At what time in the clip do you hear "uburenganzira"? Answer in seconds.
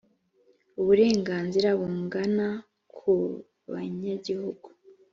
0.79-1.69